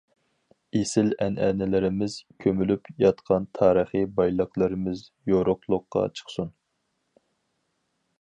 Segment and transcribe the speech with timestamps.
[0.77, 2.15] ئېسىل ئەنئەنىلىرىمىز،
[2.45, 6.51] كۆمۈلۈپ ياتقان تارىخى بايلىقلىرىمىز يورۇقلۇققا چىقسۇن.